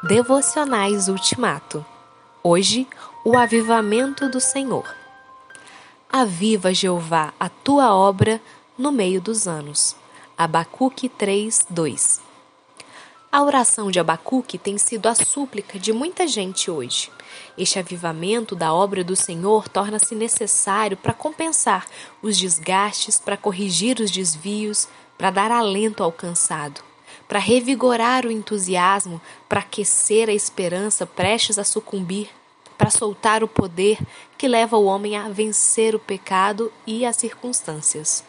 [0.00, 1.84] Devocionais Ultimato.
[2.40, 2.86] Hoje,
[3.24, 4.88] o avivamento do Senhor.
[6.08, 8.40] Aviva, Jeová, a tua obra
[8.78, 9.96] no meio dos anos.
[10.36, 12.20] Abacuque 3, 2.
[13.32, 17.10] A oração de Abacuque tem sido a súplica de muita gente hoje.
[17.58, 21.84] Este avivamento da obra do Senhor torna-se necessário para compensar
[22.22, 24.86] os desgastes, para corrigir os desvios,
[25.18, 26.87] para dar alento ao cansado
[27.28, 32.30] para revigorar o entusiasmo, para aquecer a esperança prestes a sucumbir,
[32.78, 33.98] para soltar o poder
[34.38, 38.24] que leva o homem a vencer o pecado e as circunstâncias,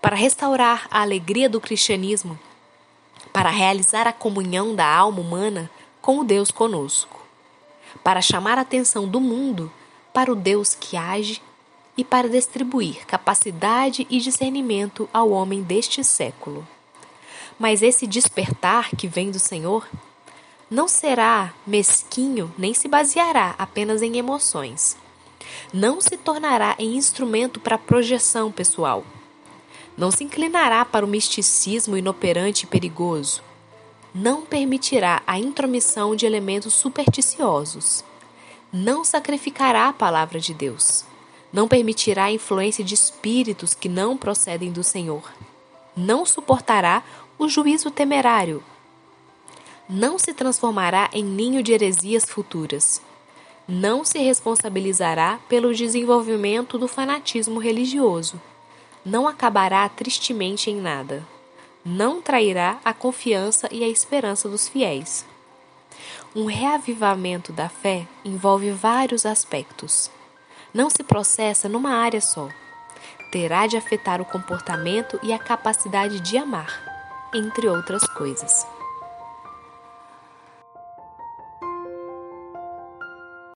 [0.00, 2.36] para restaurar a alegria do cristianismo,
[3.32, 5.70] para realizar a comunhão da alma humana
[6.00, 7.22] com o Deus conosco,
[8.02, 9.72] para chamar a atenção do mundo
[10.12, 11.40] para o Deus que age
[11.96, 16.66] e para distribuir capacidade e discernimento ao homem deste século.
[17.58, 19.86] Mas esse despertar que vem do Senhor
[20.70, 24.96] não será mesquinho nem se baseará apenas em emoções.
[25.72, 29.04] Não se tornará em instrumento para projeção pessoal.
[29.96, 33.42] Não se inclinará para o misticismo inoperante e perigoso.
[34.14, 38.02] Não permitirá a intromissão de elementos supersticiosos.
[38.72, 41.04] Não sacrificará a palavra de Deus.
[41.52, 45.30] Não permitirá a influência de espíritos que não procedem do Senhor.
[45.94, 47.02] Não suportará
[47.38, 48.62] o juízo temerário
[49.88, 53.02] não se transformará em ninho de heresias futuras.
[53.68, 58.40] Não se responsabilizará pelo desenvolvimento do fanatismo religioso.
[59.04, 61.26] Não acabará tristemente em nada.
[61.84, 65.26] Não trairá a confiança e a esperança dos fiéis.
[66.34, 70.10] Um reavivamento da fé envolve vários aspectos.
[70.72, 72.48] Não se processa numa área só.
[73.30, 76.91] Terá de afetar o comportamento e a capacidade de amar
[77.34, 78.66] entre outras coisas.